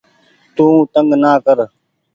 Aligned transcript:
تو 0.55 0.65
تنگ 0.93 1.11
نآ 1.21 1.33
ڪر 1.45 1.57